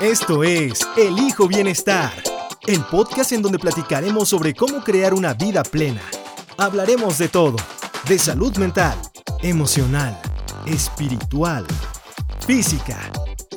[0.00, 2.12] Esto es Elijo Bienestar,
[2.68, 6.00] el podcast en donde platicaremos sobre cómo crear una vida plena.
[6.56, 7.56] Hablaremos de todo,
[8.06, 8.96] de salud mental,
[9.42, 10.16] emocional,
[10.66, 11.66] espiritual,
[12.46, 12.96] física,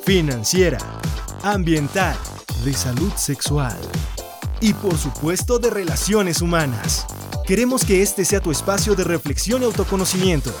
[0.04, 0.78] financiera,
[1.44, 2.16] ambiental,
[2.64, 3.78] de salud sexual
[4.60, 7.06] y por supuesto de relaciones humanas.
[7.46, 10.52] Queremos que este sea tu espacio de reflexión y autoconocimiento.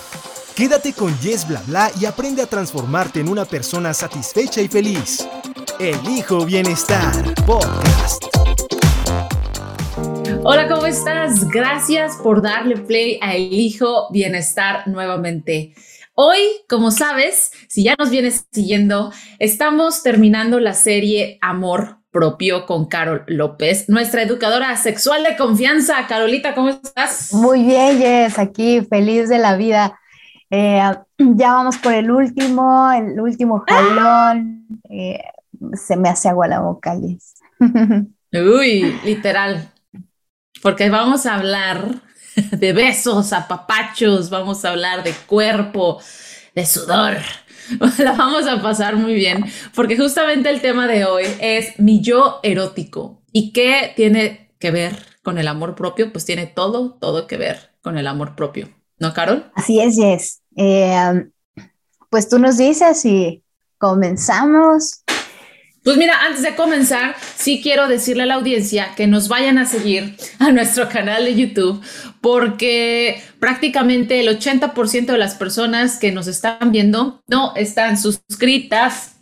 [0.54, 5.26] Quédate con Yes Bla Bla y aprende a transformarte en una persona satisfecha y feliz.
[5.78, 7.12] Elijo Bienestar
[7.46, 8.24] Podcast.
[10.44, 11.48] Hola, ¿cómo estás?
[11.48, 15.74] Gracias por darle play a Elijo Bienestar nuevamente.
[16.14, 22.86] Hoy, como sabes, si ya nos vienes siguiendo, estamos terminando la serie Amor propio con
[22.86, 26.06] Carol López, nuestra educadora sexual de confianza.
[26.06, 27.32] Carolita, ¿cómo estás?
[27.32, 29.98] Muy bien, Jess, aquí feliz de la vida.
[30.50, 30.82] Eh,
[31.18, 34.66] ya vamos por el último, el último jalón.
[34.90, 35.22] Eh,
[35.74, 37.34] se me hace agua la boca, Jess.
[38.32, 39.70] Uy, literal.
[40.62, 42.02] Porque vamos a hablar
[42.50, 46.00] de besos, apapachos, vamos a hablar de cuerpo,
[46.54, 47.16] de sudor,
[47.98, 52.40] la vamos a pasar muy bien, porque justamente el tema de hoy es mi yo
[52.42, 53.22] erótico.
[53.32, 56.12] ¿Y qué tiene que ver con el amor propio?
[56.12, 58.68] Pues tiene todo, todo que ver con el amor propio.
[58.98, 59.50] ¿No, Carol?
[59.54, 60.42] Así es, Jess.
[60.56, 61.26] Eh,
[62.10, 63.42] pues tú nos dices y
[63.78, 65.01] comenzamos.
[65.82, 69.66] Pues mira, antes de comenzar, sí quiero decirle a la audiencia que nos vayan a
[69.66, 71.82] seguir a nuestro canal de YouTube
[72.20, 79.16] porque prácticamente el 80% de las personas que nos están viendo no están suscritas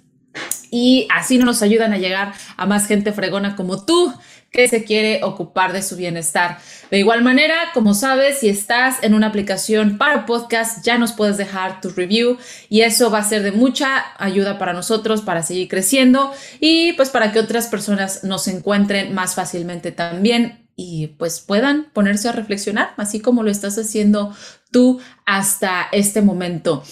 [0.70, 4.12] y así no nos ayudan a llegar a más gente fregona como tú
[4.50, 6.58] que se quiere ocupar de su bienestar.
[6.90, 11.36] De igual manera, como sabes, si estás en una aplicación para podcast, ya nos puedes
[11.36, 12.36] dejar tu review
[12.68, 17.10] y eso va a ser de mucha ayuda para nosotros para seguir creciendo y pues
[17.10, 22.94] para que otras personas nos encuentren más fácilmente también y pues puedan ponerse a reflexionar,
[22.96, 24.34] así como lo estás haciendo
[24.70, 26.82] tú hasta este momento.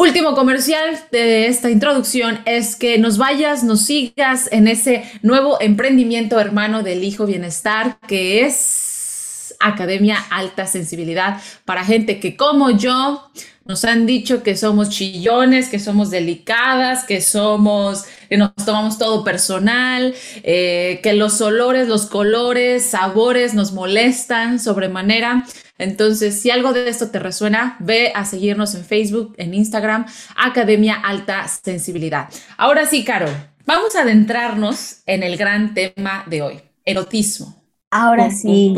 [0.00, 6.38] Último comercial de esta introducción es que nos vayas, nos sigas en ese nuevo emprendimiento
[6.38, 13.28] hermano del Hijo Bienestar que es Academia Alta Sensibilidad para gente que como yo
[13.64, 19.24] nos han dicho que somos chillones, que somos delicadas, que somos, que nos tomamos todo
[19.24, 25.44] personal, eh, que los olores, los colores, sabores nos molestan sobremanera.
[25.78, 30.06] Entonces, si algo de esto te resuena, ve a seguirnos en Facebook, en Instagram,
[30.36, 32.28] Academia Alta Sensibilidad.
[32.56, 33.28] Ahora sí, Caro,
[33.64, 37.54] vamos a adentrarnos en el gran tema de hoy, erotismo.
[37.90, 38.74] Ahora sí,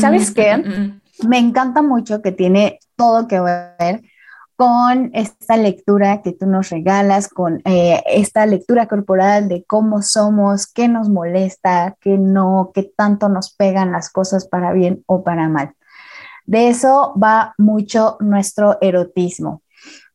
[0.00, 0.90] ¿Sabes qué?
[1.28, 4.02] Me encanta mucho que tiene todo que ver
[4.62, 10.68] con esta lectura que tú nos regalas, con eh, esta lectura corporal de cómo somos,
[10.68, 15.48] qué nos molesta, qué no, qué tanto nos pegan las cosas para bien o para
[15.48, 15.74] mal.
[16.46, 19.62] De eso va mucho nuestro erotismo.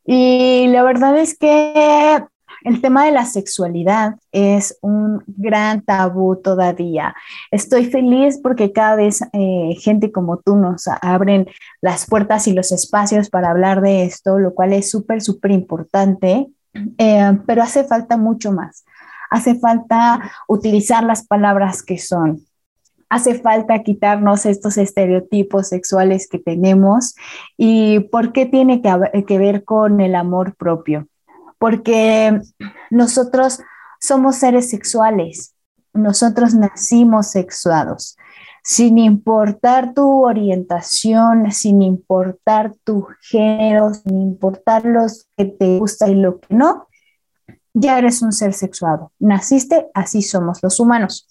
[0.06, 2.24] Y la verdad es que
[2.64, 7.16] el tema de la sexualidad es un gran tabú todavía.
[7.52, 11.48] Estoy feliz porque cada vez eh, gente como tú nos abren
[11.82, 16.48] las puertas y los espacios para hablar de esto, lo cual es súper, súper importante,
[16.98, 18.86] eh, pero hace falta mucho más.
[19.30, 22.42] Hace falta utilizar las palabras que son.
[23.10, 27.16] Hace falta quitarnos estos estereotipos sexuales que tenemos
[27.58, 31.08] y por qué tiene que ver con el amor propio
[31.58, 32.40] porque
[32.90, 33.60] nosotros
[34.00, 35.54] somos seres sexuales,
[35.94, 38.18] nosotros nacimos sexuados.
[38.64, 46.16] Sin importar tu orientación, sin importar tu género, sin importar los que te gusta y
[46.16, 46.88] lo que no,
[47.74, 49.12] ya eres un ser sexuado.
[49.20, 51.28] Naciste, así somos los humanos.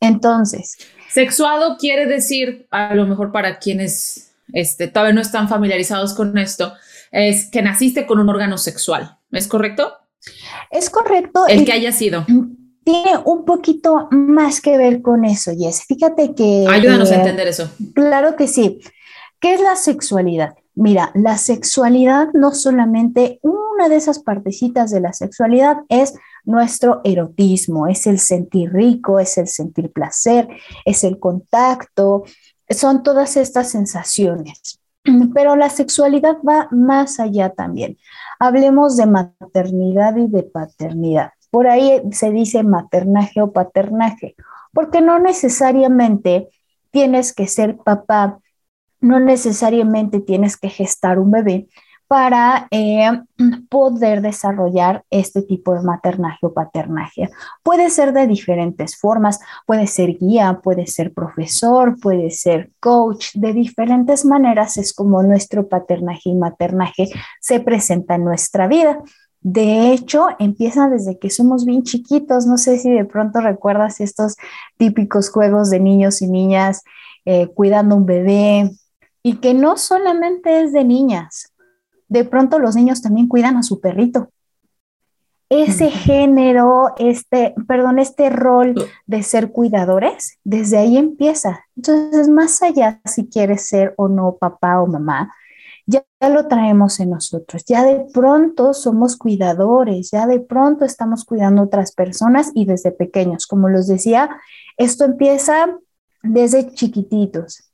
[0.00, 0.78] Entonces.
[1.10, 6.72] Sexuado quiere decir, a lo mejor para quienes este, todavía no están familiarizados con esto,
[7.10, 9.18] es que naciste con un órgano sexual.
[9.30, 9.92] ¿Es correcto?
[10.70, 11.46] Es correcto.
[11.46, 12.24] El que haya sido.
[12.84, 15.84] Tiene un poquito más que ver con eso, Jess.
[15.84, 16.66] Fíjate que...
[16.68, 17.70] Ayúdanos a entender eso.
[17.94, 18.80] Claro que sí.
[19.38, 20.54] ¿Qué es la sexualidad?
[20.74, 26.14] Mira, la sexualidad no solamente una de esas partecitas de la sexualidad es
[26.44, 30.48] nuestro erotismo, es el sentir rico, es el sentir placer,
[30.84, 32.24] es el contacto,
[32.68, 34.79] son todas estas sensaciones.
[35.34, 37.96] Pero la sexualidad va más allá también.
[38.38, 41.32] Hablemos de maternidad y de paternidad.
[41.50, 44.36] Por ahí se dice maternaje o paternaje,
[44.72, 46.48] porque no necesariamente
[46.90, 48.38] tienes que ser papá,
[49.00, 51.68] no necesariamente tienes que gestar un bebé
[52.10, 53.08] para eh,
[53.68, 57.30] poder desarrollar este tipo de maternaje o paternaje.
[57.62, 63.52] Puede ser de diferentes formas, puede ser guía, puede ser profesor, puede ser coach, de
[63.52, 67.10] diferentes maneras es como nuestro paternaje y maternaje
[67.40, 68.98] se presenta en nuestra vida.
[69.40, 72.44] De hecho, empieza desde que somos bien chiquitos.
[72.44, 74.34] No sé si de pronto recuerdas estos
[74.78, 76.82] típicos juegos de niños y niñas
[77.24, 78.68] eh, cuidando un bebé
[79.22, 81.49] y que no solamente es de niñas,
[82.10, 84.28] de pronto los niños también cuidan a su perrito.
[85.48, 88.74] Ese género, este, perdón, este rol
[89.06, 91.64] de ser cuidadores, desde ahí empieza.
[91.76, 95.32] Entonces, más allá si quieres ser o no papá o mamá,
[95.86, 97.64] ya, lo traemos en nosotros.
[97.64, 102.92] Ya de pronto somos cuidadores, ya de pronto estamos cuidando a otras personas y desde
[102.92, 103.46] pequeños.
[103.46, 104.30] Como les decía,
[104.76, 105.76] esto empieza
[106.22, 107.72] desde chiquititos.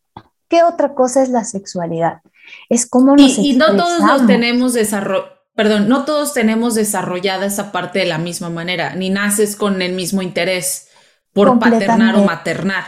[0.49, 2.21] ¿Qué otra cosa es la sexualidad?
[2.69, 7.47] Es como nos y, y no todos los tenemos desarrollado, perdón, no todos tenemos desarrollada
[7.47, 10.89] esa parte de la misma manera, ni naces con el mismo interés
[11.33, 12.85] por paternar o maternar,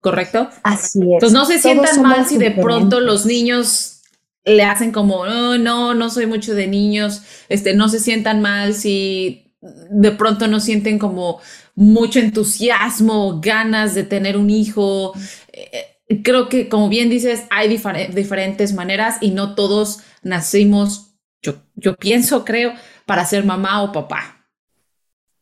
[0.00, 0.48] ¿correcto?
[0.62, 1.14] Así es.
[1.14, 4.02] Entonces no se sientan mal si de pronto los niños
[4.44, 8.74] le hacen como, no, no, no soy mucho de niños, este, no se sientan mal
[8.74, 11.40] si de pronto no sienten como
[11.74, 15.12] mucho entusiasmo, ganas de tener un hijo.
[15.52, 21.96] Eh, creo que, como bien dices, hay diferentes maneras y no todos nacimos, yo, yo
[21.96, 22.72] pienso, creo,
[23.06, 24.46] para ser mamá o papá.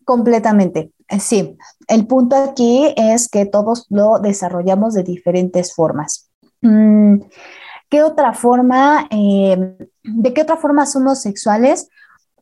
[0.05, 1.57] Completamente, eh, sí.
[1.89, 6.31] El punto aquí es que todos lo desarrollamos de diferentes formas.
[6.63, 7.21] Mm,
[7.89, 11.89] ¿Qué otra forma, em, de qué otra forma somos sexuales?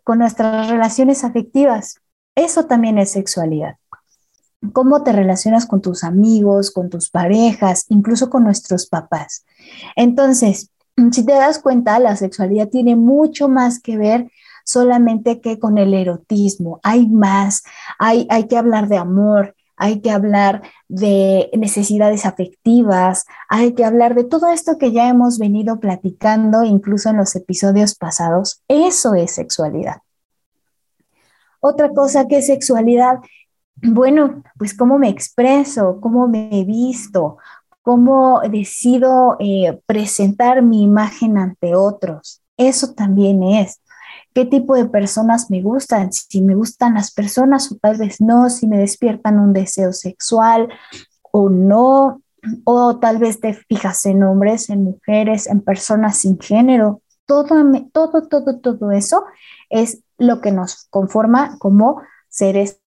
[0.02, 1.96] Con nuestras relaciones afectivas.
[2.34, 3.76] Eso también es sexualidad
[4.72, 9.44] cómo te relacionas con tus amigos, con tus parejas, incluso con nuestros papás.
[9.96, 10.70] Entonces,
[11.12, 14.30] si te das cuenta, la sexualidad tiene mucho más que ver
[14.64, 16.80] solamente que con el erotismo.
[16.82, 17.62] Hay más,
[17.98, 24.14] hay, hay que hablar de amor, hay que hablar de necesidades afectivas, hay que hablar
[24.14, 28.62] de todo esto que ya hemos venido platicando, incluso en los episodios pasados.
[28.68, 29.96] Eso es sexualidad.
[31.60, 33.18] Otra cosa que es sexualidad
[33.76, 37.38] bueno, pues cómo me expreso, cómo me he visto,
[37.82, 42.40] cómo decido eh, presentar mi imagen ante otros.
[42.56, 43.80] Eso también es.
[44.32, 46.12] ¿Qué tipo de personas me gustan?
[46.12, 50.68] Si me gustan las personas o tal vez no, si me despiertan un deseo sexual
[51.30, 52.20] o no,
[52.64, 57.02] o tal vez te fijas en hombres, en mujeres, en personas sin género.
[57.26, 57.44] Todo,
[57.92, 59.24] todo, todo, todo eso
[59.70, 62.80] es lo que nos conforma como seres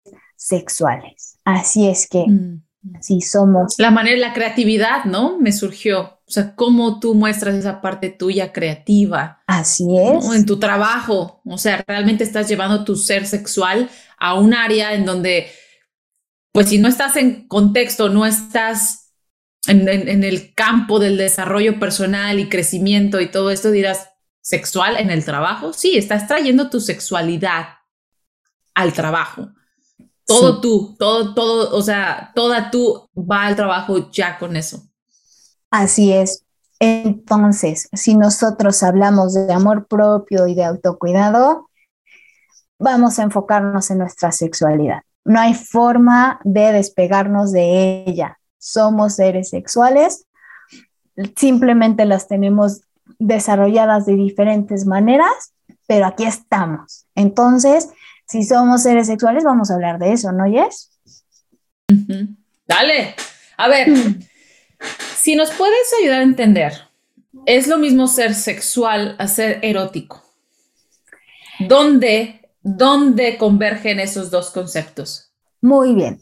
[0.44, 1.38] sexuales.
[1.44, 2.62] Así es que mm.
[3.00, 3.76] si somos...
[3.78, 5.38] La manera, la creatividad, ¿no?
[5.40, 6.20] Me surgió.
[6.26, 9.42] O sea, cómo tú muestras esa parte tuya creativa.
[9.46, 10.26] Así es.
[10.34, 11.40] En tu trabajo.
[11.46, 13.88] O sea, realmente estás llevando tu ser sexual
[14.18, 15.50] a un área en donde,
[16.52, 19.14] pues si no estás en contexto, no estás
[19.66, 24.10] en, en el campo del desarrollo personal y crecimiento y todo esto, dirás,
[24.42, 25.72] sexual en el trabajo.
[25.72, 27.68] Sí, estás trayendo tu sexualidad
[28.74, 29.48] al trabajo
[30.26, 34.82] todo tú, todo, todo, o sea, toda tú va al trabajo ya con eso.
[35.70, 36.44] Así es.
[36.78, 41.68] Entonces, si nosotros hablamos de amor propio y de autocuidado,
[42.78, 45.02] vamos a enfocarnos en nuestra sexualidad.
[45.24, 48.38] No hay forma de despegarnos de ella.
[48.58, 50.26] Somos seres sexuales,
[51.36, 52.82] simplemente las tenemos
[53.18, 55.54] desarrolladas de diferentes maneras,
[55.86, 57.06] pero aquí estamos.
[57.14, 57.90] Entonces,
[58.26, 60.90] si somos seres sexuales, vamos a hablar de eso, ¿no, Yes?
[62.66, 63.14] Dale.
[63.56, 63.88] A ver,
[65.16, 66.72] si nos puedes ayudar a entender,
[67.46, 70.22] ¿es lo mismo ser sexual a ser erótico?
[71.60, 75.32] ¿Dónde, dónde convergen esos dos conceptos?
[75.60, 76.20] Muy bien.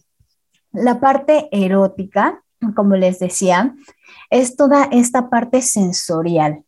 [0.72, 2.42] La parte erótica,
[2.74, 3.74] como les decía,
[4.30, 6.64] es toda esta parte sensorial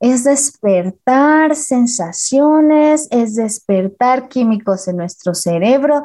[0.00, 6.02] es despertar sensaciones, es despertar químicos en nuestro cerebro,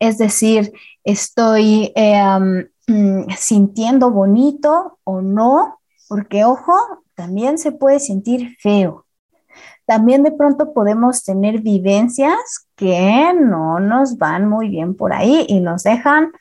[0.00, 0.72] es decir,
[1.04, 6.74] estoy em, mm, sintiendo bonito o no, porque ojo,
[7.14, 9.06] también se puede sentir feo.
[9.86, 15.60] También de pronto podemos tener vivencias que no nos van muy bien por ahí y
[15.60, 16.32] nos dejan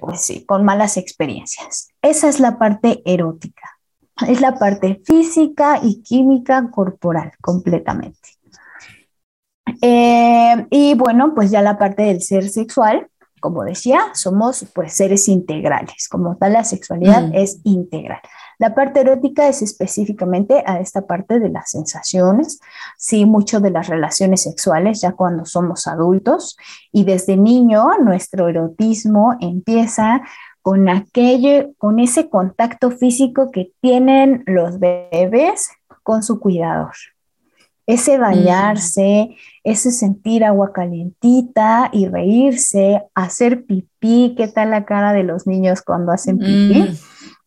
[0.00, 1.88] pues con malas experiencias.
[2.02, 3.79] Esa es la parte erótica
[4.28, 8.18] es la parte física y química corporal completamente.
[9.82, 13.08] Eh, y bueno, pues ya la parte del ser sexual,
[13.40, 17.34] como decía, somos pues seres integrales, como tal la sexualidad mm.
[17.34, 18.20] es integral.
[18.58, 22.60] La parte erótica es específicamente a esta parte de las sensaciones,
[22.98, 26.58] sí, mucho de las relaciones sexuales ya cuando somos adultos
[26.92, 30.20] y desde niño nuestro erotismo empieza
[30.62, 35.70] con aquello, con ese contacto físico que tienen los bebés
[36.02, 36.92] con su cuidador.
[37.86, 45.24] Ese bañarse, ese sentir agua calientita y reírse, hacer pipí, ¿qué tal la cara de
[45.24, 46.82] los niños cuando hacen pipí?
[46.82, 46.96] Mm.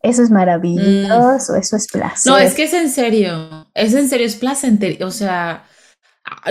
[0.02, 1.56] Eso es maravilloso, mm.
[1.56, 2.32] eso es placer.
[2.32, 5.08] No, es que es en serio, es en serio, es placentero.
[5.08, 5.64] O sea,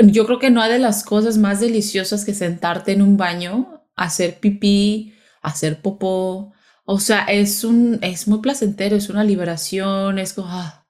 [0.05, 3.83] yo creo que no hay de las cosas más deliciosas que sentarte en un baño,
[3.95, 6.53] hacer pipí, hacer popó.
[6.85, 10.83] O sea, es un, es muy placentero, es una liberación, es como, ah,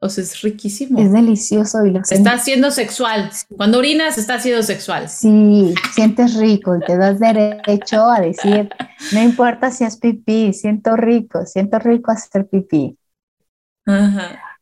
[0.00, 1.00] o sea, es riquísimo.
[1.00, 3.30] Es delicioso y lo Está haciendo sexual.
[3.56, 5.08] Cuando orinas, está haciendo sexual.
[5.08, 8.68] Sí, sientes rico y te das derecho a decir,
[9.12, 12.98] no importa si es pipí, siento rico, siento rico hacer pipí.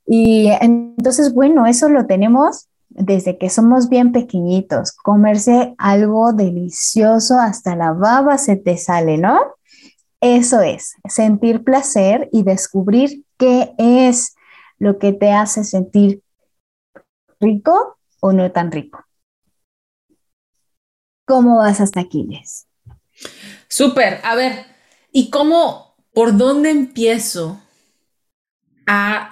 [0.07, 4.93] Y entonces, bueno, eso lo tenemos desde que somos bien pequeñitos.
[4.93, 9.41] Comerse algo delicioso hasta la baba se te sale, ¿no?
[10.21, 14.37] Eso es, sentir placer y descubrir qué es
[14.79, 16.23] lo que te hace sentir
[17.41, 19.05] rico o no tan rico.
[21.27, 22.67] ¿Cómo vas hasta Aquiles?
[23.69, 24.21] Súper.
[24.25, 24.67] A ver,
[25.13, 27.61] ¿y cómo, por dónde empiezo
[28.87, 29.32] a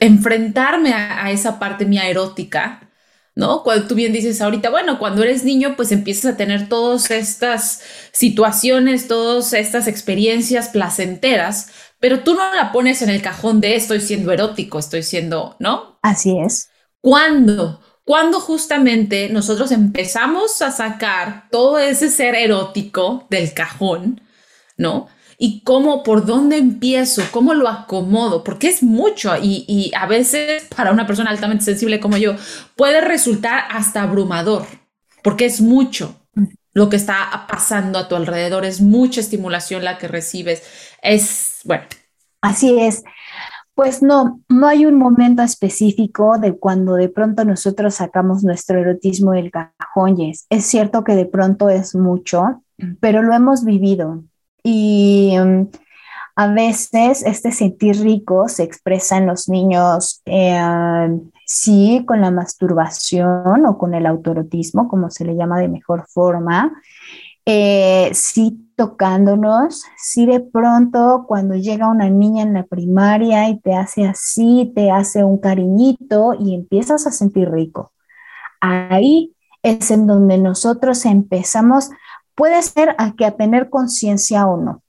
[0.00, 2.90] enfrentarme a, esa parte mía erótica?
[3.34, 3.62] ¿no?
[3.62, 7.82] Cuando tú bien dices ahorita, bueno, cuando eres niño, pues empiezas a tener todas estas
[8.10, 14.00] situaciones, todas estas experiencias placenteras, pero tú no la pones en el cajón de estoy
[14.00, 16.00] siendo erótico, estoy siendo, ¿no?
[16.02, 16.70] Así es.
[17.00, 17.80] ¿Cuándo?
[18.04, 24.20] Cuando justamente nosotros empezamos a sacar todo ese ser erótico del cajón,
[24.76, 25.08] ¿no?
[25.40, 30.90] Y cómo, por dónde empiezo, cómo lo acomodo, porque es mucho y, a veces para
[30.90, 32.34] una persona altamente sensible como yo
[32.74, 34.66] puede resultar hasta abrumador,
[35.22, 36.16] porque es mucho
[36.74, 40.62] lo que está pasando a tu alrededor, es mucha estimulación la que recibes,
[41.02, 41.84] es, bueno.
[42.40, 43.04] Así es.
[43.74, 49.32] Pues no, no hay un momento específico de cuando de pronto nosotros sacamos nuestro erotismo
[49.32, 50.20] del cajón.
[50.20, 52.64] es, es cierto que de pronto es mucho,
[53.00, 54.24] pero lo hemos vivido.
[54.70, 55.70] Y mm,
[56.36, 61.08] a veces este sentir rico se expresa en los niños, eh,
[61.46, 66.82] sí, con la masturbación o con el autorotismo, como se le llama de mejor forma,
[67.46, 73.74] eh, sí tocándonos, sí de pronto cuando llega una niña en la primaria y te
[73.74, 77.92] hace así, te hace un cariñito y empiezas a sentir rico.
[78.60, 81.90] Ahí es en donde nosotros empezamos
[82.38, 84.84] Puede ser a que a tener conciencia o no,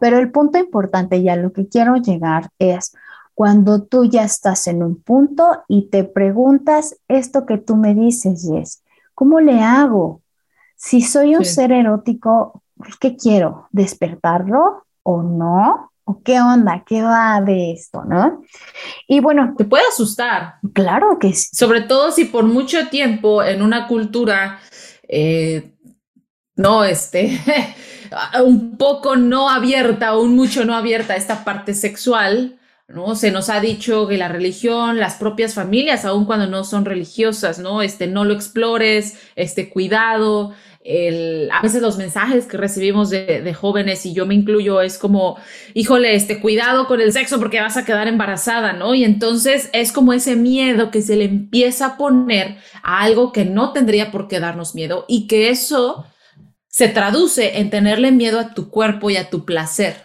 [0.00, 2.96] pero el punto importante y a lo que quiero llegar es
[3.34, 8.48] cuando tú ya estás en un punto y te preguntas esto que tú me dices,
[8.50, 8.82] Jess,
[9.14, 10.22] ¿cómo le hago?
[10.76, 12.62] Si soy un ser erótico,
[13.00, 13.68] ¿qué quiero?
[13.70, 15.92] ¿Despertarlo o no?
[16.04, 16.84] ¿O qué onda?
[16.86, 18.02] ¿Qué va de esto?
[18.02, 18.40] ¿No?
[19.06, 19.54] Y bueno.
[19.58, 20.54] Te puede asustar.
[20.72, 21.48] Claro que sí.
[21.52, 24.58] Sobre todo si por mucho tiempo en una cultura
[25.06, 25.74] eh,
[26.58, 27.40] no, este,
[28.44, 33.14] un poco no abierta, un mucho no abierta esta parte sexual, ¿no?
[33.14, 37.60] Se nos ha dicho que la religión, las propias familias, aun cuando no son religiosas,
[37.60, 37.80] ¿no?
[37.80, 40.52] Este, no lo explores, este, cuidado.
[41.52, 45.36] A veces los mensajes que recibimos de, de, jóvenes, y yo me incluyo, es como,
[45.74, 48.96] híjole, este, cuidado con el sexo porque vas a quedar embarazada, ¿no?
[48.96, 53.44] Y entonces es como ese miedo que se le empieza a poner a algo que
[53.44, 56.04] no tendría por qué darnos miedo y que eso
[56.78, 59.96] se traduce en tenerle miedo a tu cuerpo y a tu placer.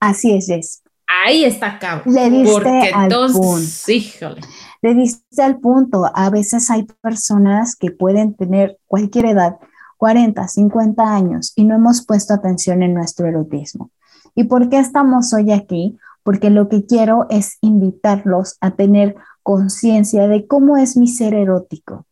[0.00, 0.82] Así es, Jess.
[1.26, 2.14] Ahí está cabrón.
[2.14, 4.40] Le diste porque al entonces, híjole.
[4.80, 6.10] Le diste al punto.
[6.14, 9.56] A veces hay personas que pueden tener cualquier edad,
[9.98, 13.90] 40, 50 años, y no hemos puesto atención en nuestro erotismo.
[14.34, 15.98] ¿Y por qué estamos hoy aquí?
[16.22, 22.06] Porque lo que quiero es invitarlos a tener conciencia de cómo es mi ser erótico,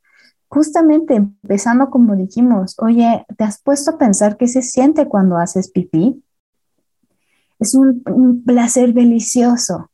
[0.53, 5.71] justamente empezando como dijimos, oye, ¿te has puesto a pensar qué se siente cuando haces
[5.71, 6.23] pipí?
[7.59, 9.91] Es un, placer delicioso.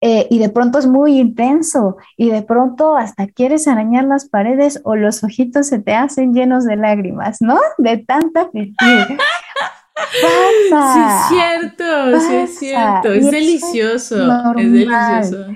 [0.00, 4.80] Eh, y de pronto es muy intenso y de pronto hasta quieres arañar las paredes
[4.84, 7.58] o los ojitos se te hacen llenos de lágrimas, ¿no?
[7.78, 8.76] De tanta pipí.
[10.70, 13.12] Pasa, sí, es cierto, sí, es cierto.
[13.12, 15.46] Es delicioso, es delicioso.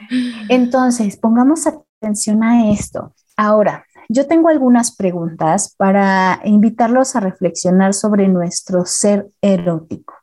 [0.49, 3.15] Entonces, pongamos atención a esto.
[3.37, 10.15] Ahora, yo tengo algunas preguntas para invitarlos a reflexionar sobre nuestro ser erótico.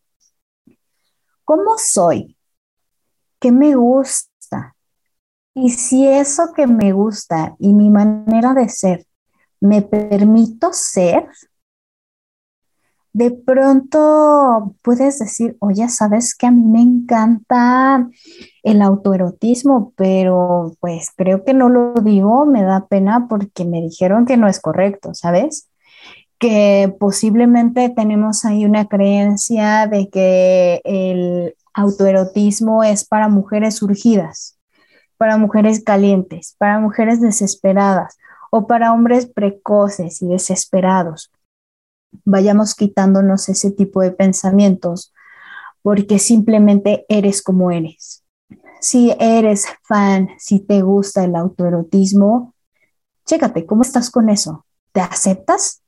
[1.50, 2.38] ¿cómo soy?
[3.39, 4.75] ¿Qué me gusta?
[5.55, 9.08] Y si eso que me gusta y mi manera de ser,
[9.60, 11.27] me permito ser,
[13.13, 18.07] de pronto puedes decir, oye, sabes que a mí me encanta
[18.63, 24.25] el autoerotismo, pero pues creo que no lo digo, me da pena porque me dijeron
[24.25, 25.69] que no es correcto, ¿sabes?
[26.37, 34.57] Que posiblemente tenemos ahí una creencia de que el autoerotismo es para mujeres urgidas,
[35.17, 38.17] para mujeres calientes, para mujeres desesperadas
[38.51, 41.31] o para hombres precoces y desesperados
[42.25, 45.13] vayamos quitándonos ese tipo de pensamientos
[45.81, 48.23] porque simplemente eres como eres.
[48.81, 52.53] Si eres fan, si te gusta el autoerotismo,
[53.25, 54.65] chécate, ¿cómo estás con eso?
[54.91, 55.81] ¿Te aceptas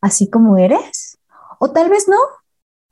[0.00, 1.18] así como eres?
[1.58, 2.18] O tal vez no.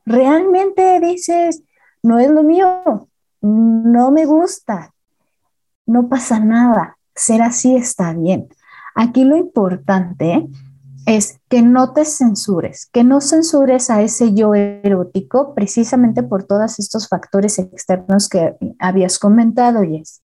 [0.04, 1.62] Realmente dices,
[2.02, 3.08] no es lo mío,
[3.40, 4.92] no me gusta,
[5.86, 8.48] no pasa nada, ser así está bien.
[8.94, 10.48] Aquí lo importante
[11.06, 16.78] es que no te censures, que no censures a ese yo erótico precisamente por todos
[16.78, 20.22] estos factores externos que habías comentado, Jess,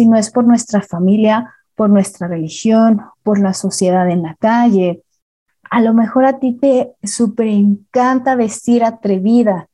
[0.00, 5.04] no es por nuestra familia, por nuestra religión, por la sociedad en la calle.
[5.70, 9.68] A lo mejor a ti te súper encanta vestir atrevida,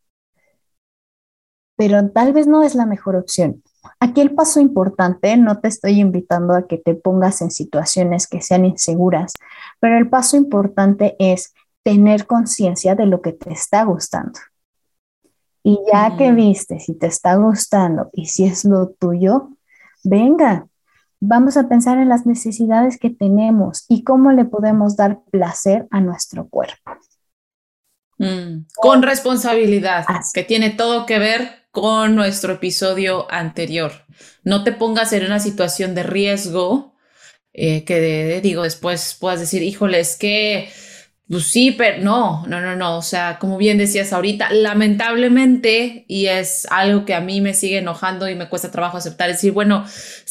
[1.76, 3.62] pero tal vez no es la mejor opción.
[4.00, 8.40] Aquí el paso importante, no te estoy invitando a que te pongas en situaciones que
[8.40, 9.32] sean inseguras,
[9.80, 14.38] pero el paso importante es tener conciencia de lo que te está gustando.
[15.62, 19.50] Y ya que viste si te está gustando y si es lo tuyo,
[20.04, 20.66] venga,
[21.20, 26.00] vamos a pensar en las necesidades que tenemos y cómo le podemos dar placer a
[26.00, 26.92] nuestro cuerpo.
[28.18, 30.04] Mm, con responsabilidad,
[30.35, 33.92] que tiene todo que ver con nuestro episodio anterior.
[34.42, 36.94] No te pongas en una situación de riesgo
[37.53, 40.70] eh, que digo después puedas decir, híjole, es que
[41.31, 42.97] pues sí, pero no, no, no, no.
[42.97, 47.79] O sea, como bien decías ahorita, lamentablemente, y es algo que a mí me sigue
[47.79, 49.85] enojando y me cuesta trabajo aceptar, decir, bueno,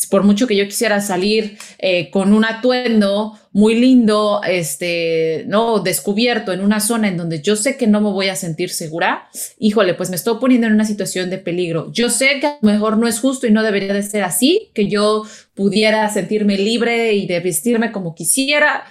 [0.10, 6.52] por mucho que yo quisiera salir eh, con un atuendo muy lindo, este, no, descubierto
[6.52, 9.30] en una zona en donde yo sé que no me voy a sentir segura,
[9.60, 11.92] híjole, pues me estoy poniendo en una situación de peligro.
[11.92, 14.72] Yo sé que a lo mejor no es justo y no debería de ser así,
[14.74, 18.84] que yo pudiera sentirme libre y de vestirme como quisiera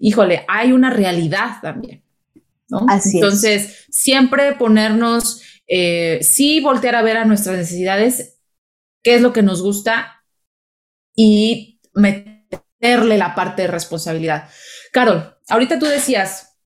[0.00, 2.02] híjole, hay una realidad también.
[2.68, 2.86] ¿no?
[2.88, 8.38] Así Entonces, siempre ponernos, eh, sí, voltear a ver a nuestras necesidades,
[9.02, 10.24] qué es lo que nos gusta
[11.14, 14.48] y meterle la parte de responsabilidad.
[14.92, 16.56] Carol, ahorita tú decías,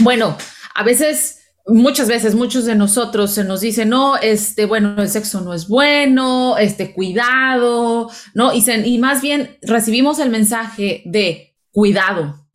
[0.00, 0.36] bueno,
[0.74, 5.40] a veces muchas veces muchos de nosotros se nos dice, no, este, bueno, el sexo
[5.40, 8.52] no es bueno, este, cuidado, ¿no?
[8.52, 12.45] Y, y más bien recibimos el mensaje de cuidado,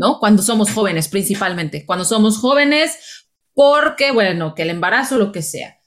[0.00, 0.18] ¿no?
[0.18, 5.78] Cuando somos jóvenes principalmente, cuando somos jóvenes, porque, bueno, que el embarazo, lo que sea.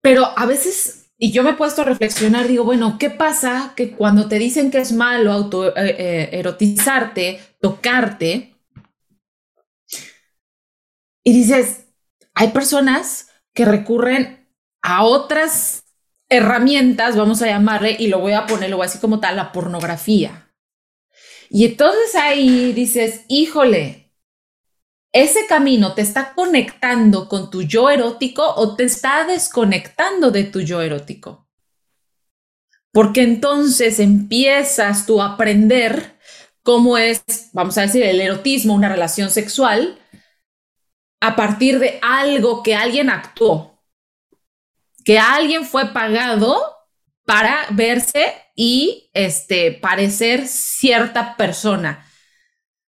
[0.00, 3.94] Pero a veces, y yo me he puesto a reflexionar, digo, bueno, ¿qué pasa que
[3.94, 8.56] cuando te dicen que es malo auto eh, eh, erotizarte, tocarte,
[11.22, 11.88] y dices,
[12.34, 14.48] hay personas que recurren
[14.80, 15.84] a otras
[16.30, 20.49] herramientas, vamos a llamarle, y lo voy a ponerlo así como tal, la pornografía.
[21.52, 24.12] Y entonces ahí dices, híjole,
[25.12, 30.60] ese camino te está conectando con tu yo erótico o te está desconectando de tu
[30.60, 31.48] yo erótico.
[32.92, 36.16] Porque entonces empiezas tú a aprender
[36.62, 39.98] cómo es, vamos a decir, el erotismo, una relación sexual,
[41.20, 43.82] a partir de algo que alguien actuó,
[45.04, 46.62] que alguien fue pagado
[47.24, 52.04] para verse y este, parecer cierta persona.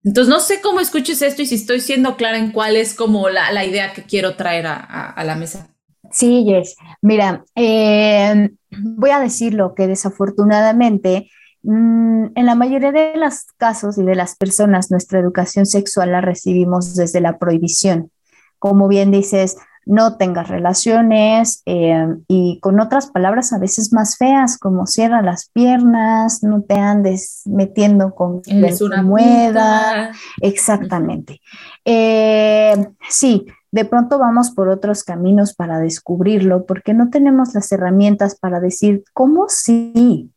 [0.05, 3.31] Entonces, no sé cómo escuches esto y si estoy siendo clara en cuál es como
[3.31, 5.75] la, idea que quiero traer a, la mesa.
[6.11, 6.77] Sí, Jess.
[7.01, 11.31] Mira, eh, voy a decirlo que desafortunadamente
[11.63, 16.21] mm, en la mayoría de los casos y de las personas nuestra educación sexual la
[16.21, 18.11] recibimos desde la prohibición.
[18.59, 24.59] Como bien dices, no tengas relaciones eh, y con otras palabras a veces más feas
[24.59, 30.13] como cierra las piernas, no te andes metiendo con es una mueda.
[30.41, 31.41] Exactamente.
[31.85, 38.37] Eh, sí, de pronto vamos por otros caminos para descubrirlo porque no tenemos las herramientas
[38.37, 40.31] para decir cómo sí,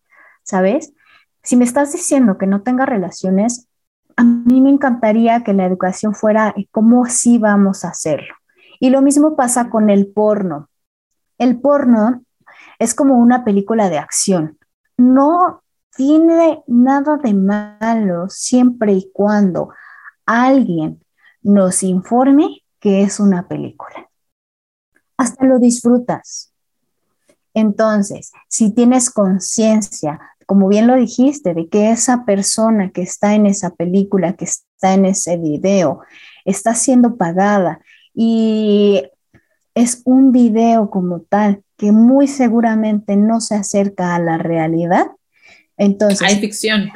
[0.43, 0.93] ¿sabes?
[1.43, 3.67] Si me estás diciendo que no tenga relaciones,
[4.15, 8.33] a mí me encantaría que la educación fuera cómo sí vamos a hacerlo
[8.79, 10.69] Y lo mismo pasa con el porno.
[11.37, 12.23] El porno
[12.79, 14.57] es como una película de acción.
[14.97, 15.63] No
[15.95, 19.69] tiene nada de malo siempre y cuando
[20.25, 21.03] alguien
[21.41, 24.09] nos informe que es una película.
[25.17, 26.51] Hasta lo disfrutas.
[27.53, 33.45] Entonces, si tienes conciencia, como bien lo dijiste, de que esa persona que está en
[33.45, 36.01] esa película, que está en ese video,
[36.43, 37.79] está siendo pagada
[38.15, 39.03] y
[39.75, 45.07] es un video como tal que muy seguramente no se acerca a la realidad,
[45.77, 46.21] entonces...
[46.21, 46.89] Hay ficción.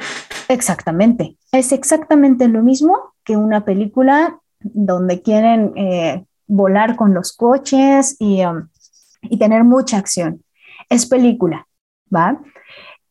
[0.48, 1.36] Exactamente.
[1.52, 8.44] Es exactamente lo mismo que una película donde quieren eh, volar con los coches y,
[8.44, 8.68] um,
[9.22, 10.42] y tener mucha acción
[10.88, 11.66] es película,
[12.14, 12.40] ¿va?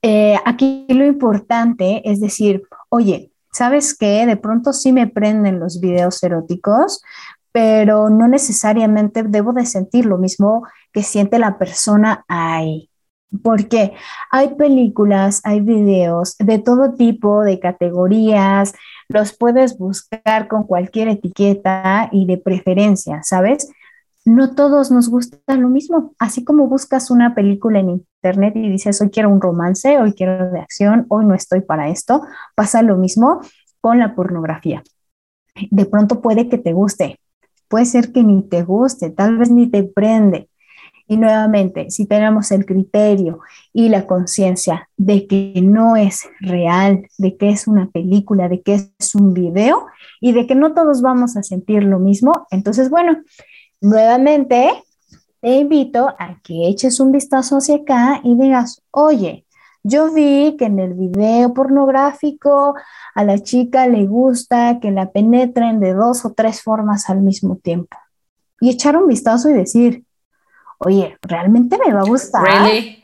[0.01, 4.25] Eh, aquí lo importante es decir, oye, ¿sabes qué?
[4.25, 7.01] De pronto sí me prenden los videos eróticos,
[7.51, 12.89] pero no necesariamente debo de sentir lo mismo que siente la persona ahí.
[13.43, 13.93] Porque
[14.31, 18.73] hay películas, hay videos de todo tipo, de categorías,
[19.07, 23.69] los puedes buscar con cualquier etiqueta y de preferencia, ¿sabes?
[24.25, 26.13] no todos nos gusta lo mismo.
[26.19, 30.51] Así como buscas una película en internet y dices, hoy quiero un romance, hoy quiero
[30.51, 32.21] de acción, hoy no estoy para esto,
[32.55, 33.41] pasa lo mismo
[33.81, 34.83] con la pornografía.
[35.71, 37.19] De pronto puede que te guste,
[37.69, 40.49] puede ser que ni te guste, tal vez ni te prende.
[41.07, 43.39] Y nuevamente, si tenemos el criterio
[43.73, 48.75] y la conciencia de que no es real, de que es una película, de que
[48.75, 49.87] es un video
[50.21, 53.17] y de que no todos vamos a sentir lo mismo, entonces, bueno,
[53.81, 54.71] Nuevamente,
[55.39, 59.45] te invito a que eches un vistazo hacia acá y digas, oye,
[59.83, 62.75] yo vi que en el video pornográfico
[63.15, 67.57] a la chica le gusta que la penetren de dos o tres formas al mismo
[67.57, 67.97] tiempo.
[68.61, 70.03] Y echar un vistazo y decir,
[70.79, 72.43] oye, ¿realmente me va a gustar?
[72.43, 73.03] Really?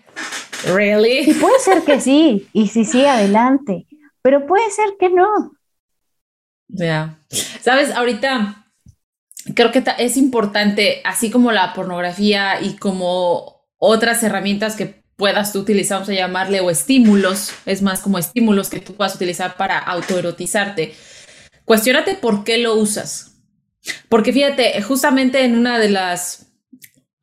[0.74, 1.30] Really?
[1.30, 3.86] Y puede ser que sí, y sí, sí, adelante,
[4.22, 5.52] pero puede ser que no.
[6.68, 7.20] Ya.
[7.62, 8.66] Sabes, ahorita
[9.54, 15.60] creo que es importante, así como la pornografía y como otras herramientas que puedas tú
[15.60, 19.80] utilizar, vamos a llamarle, o estímulos, es más como estímulos que tú puedas utilizar para
[19.80, 20.94] autoerotizarte.
[21.64, 23.38] Cuestiónate por qué lo usas.
[24.10, 26.48] Porque fíjate, justamente en una de las,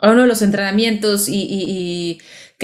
[0.00, 2.20] uno de los entrenamientos y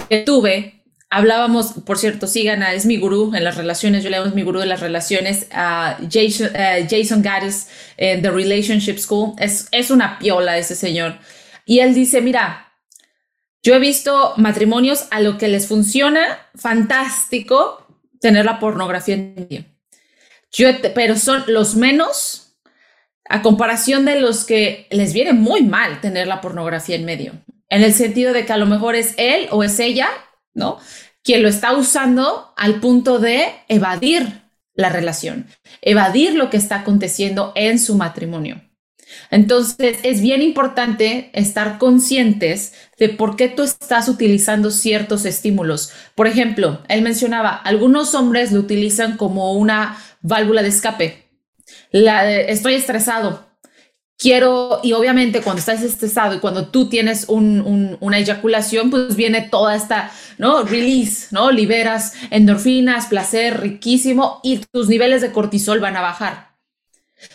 [0.08, 0.78] que tuve,
[1.10, 4.42] Hablábamos, por cierto, sigan a Es mi gurú en las relaciones, yo le llamo mi
[4.42, 9.34] gurú de las relaciones, a Jason, uh, Jason Gaddis en The Relationship School.
[9.38, 11.18] Es, es una piola ese señor.
[11.64, 12.67] Y él dice, mira,
[13.62, 17.86] yo he visto matrimonios a lo que les funciona fantástico
[18.20, 19.64] tener la pornografía en medio.
[20.50, 22.56] Yo, pero son los menos
[23.28, 27.32] a comparación de los que les viene muy mal tener la pornografía en medio.
[27.68, 30.08] En el sentido de que a lo mejor es él o es ella
[30.58, 30.78] ¿no?
[31.22, 34.42] Quien lo está usando al punto de evadir
[34.74, 35.46] la relación,
[35.80, 38.60] evadir lo que está aconteciendo en su matrimonio.
[39.30, 45.92] Entonces, es bien importante estar conscientes de por qué tú estás utilizando ciertos estímulos.
[46.14, 51.24] Por ejemplo, él mencionaba, algunos hombres lo utilizan como una válvula de escape.
[51.92, 53.46] Estoy estresado,
[54.18, 59.76] quiero, y obviamente cuando estás estresado y cuando tú tienes una eyaculación, pues viene toda
[59.76, 60.64] esta, ¿no?
[60.64, 61.50] Release, ¿no?
[61.50, 66.56] Liberas endorfinas, placer riquísimo y tus niveles de cortisol van a bajar.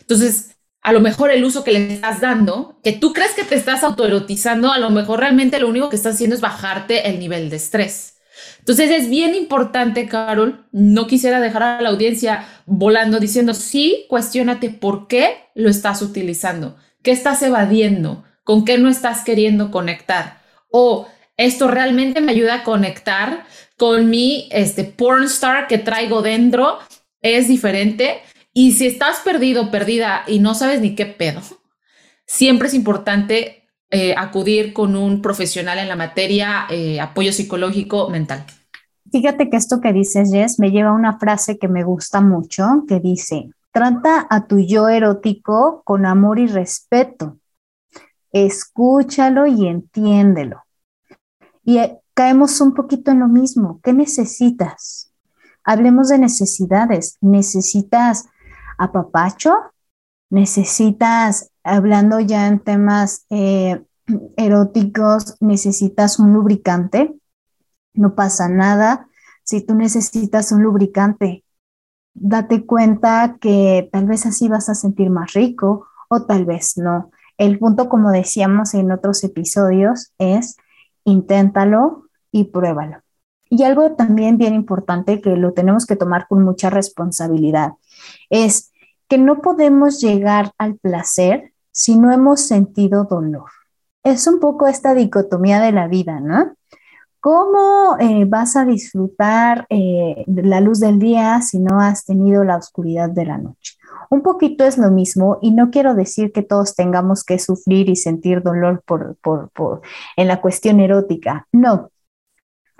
[0.01, 0.52] Entonces,
[0.83, 3.83] a lo mejor el uso que le estás dando, que tú crees que te estás
[3.83, 7.55] autoerotizando, a lo mejor realmente lo único que estás haciendo es bajarte el nivel de
[7.55, 8.17] estrés.
[8.59, 14.69] Entonces es bien importante, Carol, no quisiera dejar a la audiencia volando diciendo, sí, cuestionate
[14.69, 20.41] por qué lo estás utilizando, qué estás evadiendo, con qué no estás queriendo conectar.
[20.69, 23.45] O esto realmente me ayuda a conectar
[23.77, 26.79] con mi este, porn star que traigo dentro,
[27.21, 28.21] es diferente.
[28.53, 31.41] Y si estás perdido, perdida y no sabes ni qué pedo,
[32.25, 38.45] siempre es importante eh, acudir con un profesional en la materia, eh, apoyo psicológico mental.
[39.11, 42.85] Fíjate que esto que dices, Jess, me lleva a una frase que me gusta mucho,
[42.87, 47.37] que dice, trata a tu yo erótico con amor y respeto.
[48.31, 50.63] Escúchalo y entiéndelo.
[51.63, 53.79] Y eh, caemos un poquito en lo mismo.
[53.83, 55.11] ¿Qué necesitas?
[55.63, 57.17] Hablemos de necesidades.
[57.21, 58.25] ¿Necesitas
[58.77, 59.53] apapacho?
[60.29, 63.81] ¿Necesitas hablando ya en temas eh,
[64.35, 67.15] eróticos, necesitas un lubricante,
[67.93, 69.07] no pasa nada.
[69.43, 71.43] Si tú necesitas un lubricante,
[72.13, 77.11] date cuenta que tal vez así vas a sentir más rico o tal vez no.
[77.37, 80.57] El punto, como decíamos en otros episodios, es
[81.03, 82.99] inténtalo y pruébalo.
[83.49, 87.73] Y algo también bien importante que lo tenemos que tomar con mucha responsabilidad
[88.29, 88.71] es
[89.07, 93.49] que no podemos llegar al placer si no hemos sentido dolor.
[94.03, 96.53] Es un poco esta dicotomía de la vida, ¿no?
[97.23, 102.57] ¿Cómo eh, vas a disfrutar eh, la luz del día si no has tenido la
[102.57, 103.77] oscuridad de la noche?
[104.09, 107.95] Un poquito es lo mismo y no quiero decir que todos tengamos que sufrir y
[107.95, 109.81] sentir dolor por, por,
[110.17, 111.47] en la cuestión erótica.
[111.53, 111.89] No.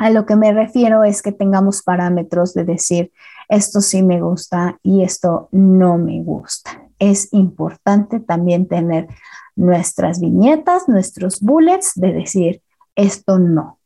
[0.04, 3.14] A lo que me refiero es que tengamos parámetros de decir,
[3.48, 6.90] esto sí me gusta y esto no me gusta.
[7.00, 9.08] Es importante también tener
[9.56, 12.62] nuestras viñetas, nuestros bullets de decir,
[12.98, 13.80] esto no.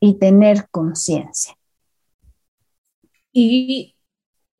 [0.00, 1.56] Y tener conciencia.
[3.32, 3.96] Y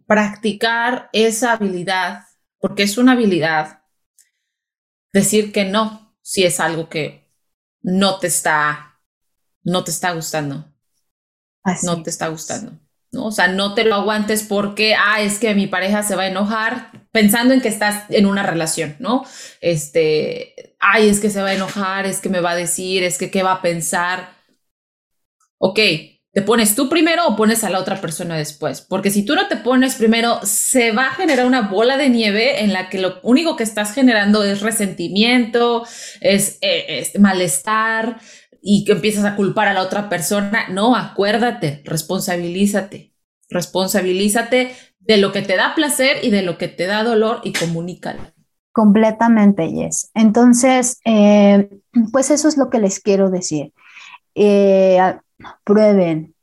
[0.07, 2.23] practicar esa habilidad,
[2.61, 3.83] porque es una habilidad,
[5.13, 7.29] decir que no, si es algo que
[7.83, 8.90] no te está,
[9.63, 10.65] no te está gustando.
[11.83, 12.73] no te está gustando.
[13.13, 13.27] ¿no?
[13.27, 16.29] O sea, no te lo aguantes porque, ah, es que mi pareja se va a
[16.29, 19.25] enojar pensando en que estás en una relación, ¿no?
[19.61, 23.19] Este, ay, es que se va a enojar, es que me va a decir, es
[23.19, 24.35] que qué va a pensar.
[25.59, 25.81] Ok,
[26.33, 28.83] ¿Te pones tú primero o pones a la otra persona después?
[28.83, 32.63] Porque si tú no te pones primero, se va a generar una bola de nieve
[32.63, 35.85] en la que lo único que estás generando es resentimiento,
[36.21, 38.21] es, eh, malestar
[38.63, 40.69] y que empiezas a culpar a la otra persona.
[40.71, 43.15] No, acuérdate, responsabilízate,
[43.49, 47.53] responsabilízate de lo que te da placer y de lo que te da dolor y
[47.53, 48.21] comunícalo.
[48.73, 50.11] Completamente, Yes.
[50.15, 51.69] Entonces, eh,
[52.13, 53.73] pues eso es lo que les quiero decir.
[54.35, 54.99] Eh,
[55.65, 56.35] prueben,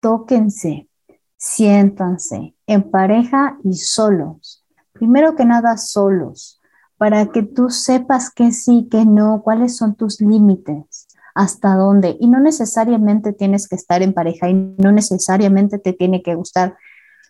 [0.00, 0.88] tóquense,
[1.36, 4.64] siéntanse en pareja y solos.
[4.92, 6.60] Primero que nada, solos,
[6.96, 12.16] para que tú sepas que sí, que no, cuáles son tus límites, hasta dónde.
[12.20, 16.76] Y no necesariamente tienes que estar en pareja y no necesariamente te tiene que gustar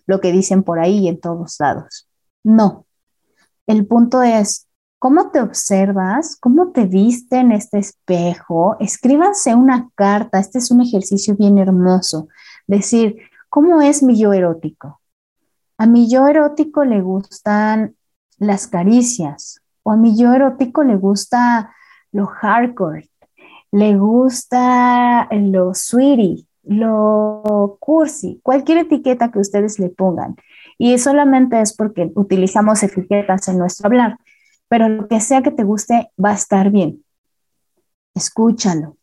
[0.06, 2.08] lo que dicen por ahí y en todos lados.
[2.42, 2.86] No.
[3.66, 4.66] El punto es,
[5.00, 6.36] ¿Cómo te observas?
[6.38, 8.76] ¿Cómo te viste en este espejo?
[8.80, 10.38] Escríbanse una carta.
[10.38, 12.28] Este es un ejercicio bien hermoso.
[12.66, 13.16] Decir,
[13.48, 15.00] ¿cómo es mi yo erótico?
[15.78, 17.96] A mi yo erótico le gustan
[18.36, 21.74] las caricias o a mi yo erótico le gusta
[22.12, 23.09] lo hardcore,
[23.72, 30.36] le gusta lo sweetie, lo cursi, cualquier etiqueta que ustedes le pongan.
[30.78, 34.18] Y solamente es porque utilizamos etiquetas en nuestro hablar
[34.70, 37.04] pero lo que sea que te guste va a estar bien.
[38.14, 38.96] Escúchalo,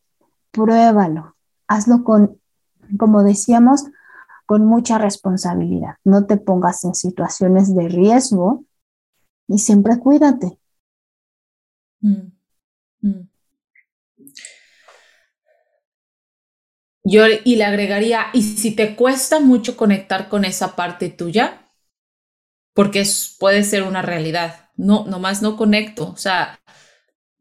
[0.52, 1.36] pruébalo,
[1.68, 2.40] hazlo con,
[2.98, 3.84] como decíamos,
[4.46, 5.96] con mucha responsabilidad.
[6.06, 8.64] No te pongas en situaciones de riesgo
[9.50, 10.58] y siempre cuídate.
[12.00, 12.32] Mm,
[13.02, 13.30] mm.
[17.10, 21.62] Yo y le agregaría, y si te cuesta mucho conectar con esa parte tuya,
[22.74, 23.06] porque
[23.40, 26.60] puede ser una realidad, no, nomás no conecto, o sea,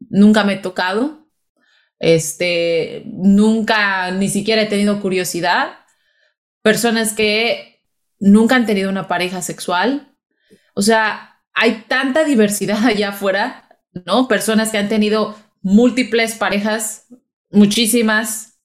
[0.09, 1.27] nunca me he tocado,
[1.99, 5.79] este, nunca ni siquiera he tenido curiosidad,
[6.61, 7.83] personas que
[8.21, 10.15] nunca han tenido una pareja sexual,
[10.75, 14.29] o sea, hay tanta diversidad allá afuera, ¿no?
[14.29, 17.07] Personas que han tenido múltiples parejas,
[17.51, 18.56] muchísimas,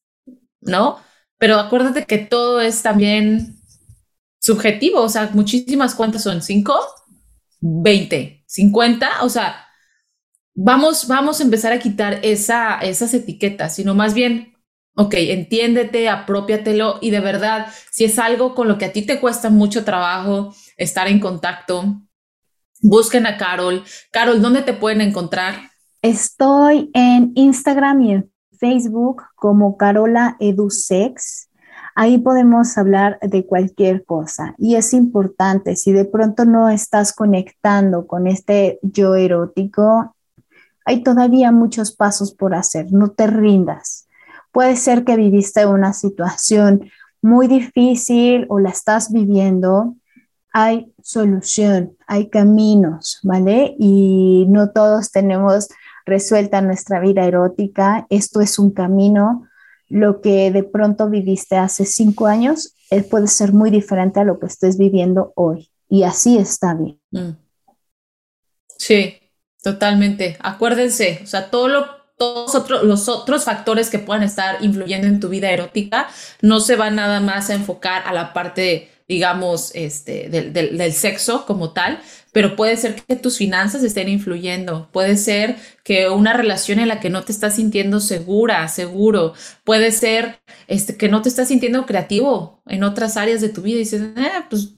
[0.62, 0.98] ¿no?
[1.38, 3.57] Pero acuérdate que todo es también
[4.38, 6.42] subjetivo, o sea, muchísimas, ¿cuántas son?
[6.42, 6.75] ¿Cinco?
[7.61, 8.44] ¿Veinte?
[8.46, 9.66] 50, o sea,
[10.55, 14.55] vamos, vamos a empezar a quitar esa, esas etiquetas, sino más bien,
[14.94, 19.20] ok, entiéndete, apropiatelo y de verdad, si es algo con lo que a ti te
[19.20, 22.03] cuesta mucho trabajo estar en contacto,
[22.83, 23.85] busquen a Carol.
[24.11, 25.70] Carol, ¿dónde te pueden encontrar?
[26.03, 28.32] Estoy en Instagram y en
[28.62, 31.48] Facebook como Carola Edusex.
[31.96, 38.07] Ahí podemos hablar de cualquier cosa y es importante, si de pronto no estás conectando
[38.07, 40.14] con este yo erótico,
[40.85, 44.07] hay todavía muchos pasos por hacer, no te rindas.
[44.53, 46.88] Puede ser que viviste una situación
[47.20, 49.96] muy difícil o la estás viviendo,
[50.53, 53.75] hay solución, hay caminos, ¿vale?
[53.79, 55.68] Y no todos tenemos
[56.05, 59.49] resuelta nuestra vida erótica, esto es un camino
[59.93, 64.38] lo que de pronto viviste hace cinco años eh, puede ser muy diferente a lo
[64.38, 65.71] que estés viviendo hoy.
[65.87, 66.99] Y así está bien.
[67.11, 67.37] Mm.
[68.79, 69.19] Sí,
[69.62, 70.38] totalmente.
[70.41, 71.87] Acuérdense, o sea, todo lo,
[72.17, 76.09] todos los otros factores que puedan estar influyendo en tu vida erótica
[76.41, 81.75] no se van nada más a enfocar a la parte, digamos, este, del sexo como
[81.75, 82.01] tal,
[82.33, 86.99] pero puede ser que tus finanzas estén influyendo, puede ser que una relación en la
[86.99, 91.85] que no te estás sintiendo segura, seguro, puede ser este, que no te estás sintiendo
[91.87, 94.75] creativo en otras áreas de tu vida y dices, eh, pues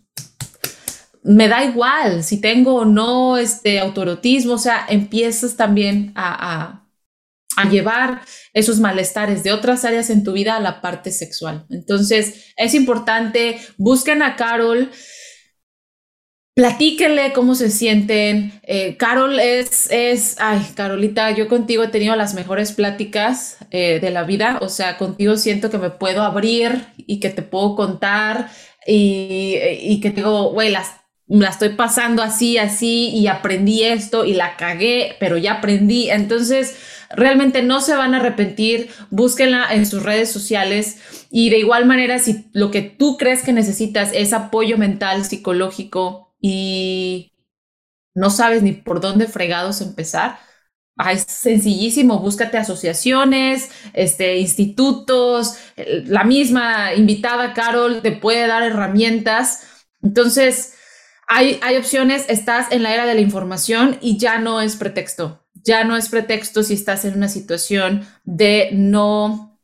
[1.23, 6.85] me da igual si tengo o no este autorotismo, o sea, empiezas también a,
[7.57, 11.67] a llevar esos malestares de otras áreas en tu vida a la parte sexual.
[11.71, 14.91] Entonces, es importante, busquen a Carol,
[16.55, 18.53] platíquenle cómo se sienten.
[18.63, 24.11] Eh, Carol es, es, ay, Carolita, yo contigo he tenido las mejores pláticas eh, de
[24.11, 28.51] la vida, o sea, contigo siento que me puedo abrir y que te puedo contar
[28.87, 30.93] y, y que digo, güey, las
[31.27, 36.11] la estoy pasando así, así y aprendí esto y la cagué, pero ya aprendí.
[36.11, 36.77] Entonces,
[37.11, 40.99] realmente no se van a arrepentir, búsquenla en sus redes sociales
[41.31, 46.24] y de igual manera, si lo que tú crees que necesitas es apoyo mental, psicológico
[46.47, 47.33] y
[48.15, 50.39] no sabes ni por dónde fregados empezar,
[50.99, 59.87] ah, es sencillísimo, búscate asociaciones, este, institutos, la misma invitada Carol te puede dar herramientas.
[60.03, 60.75] Entonces,
[61.27, 65.47] hay, hay opciones, estás en la era de la información y ya no es pretexto.
[65.55, 69.59] Ya no es pretexto si estás en una situación de no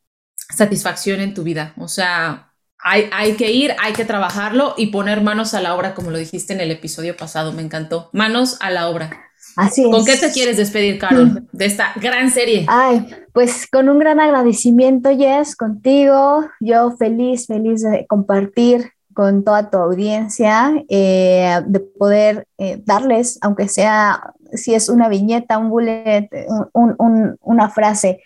[0.49, 1.75] satisfacción en tu vida.
[1.77, 2.50] O sea,
[2.83, 6.19] hay, hay, que ir, hay que trabajarlo y poner manos a la obra, como lo
[6.19, 7.53] dijiste en el episodio pasado.
[7.53, 8.11] Me encantó.
[8.13, 9.11] Manos a la obra.
[9.57, 9.91] Así es.
[9.91, 12.67] ¿Con qué te quieres despedir, Carol, de esta gran serie?
[12.69, 16.49] Ay, pues con un gran agradecimiento, Jess, contigo.
[16.61, 23.69] Yo feliz, feliz de compartir con toda tu audiencia, eh, de poder eh, darles, aunque
[23.69, 26.31] sea, si es una viñeta, un bullet,
[26.73, 28.23] una frase,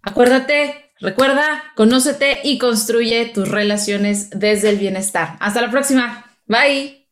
[0.03, 5.37] Acuérdate Recuerda, conócete y construye tus relaciones desde el bienestar.
[5.40, 6.25] Hasta la próxima.
[6.47, 7.03] Bye.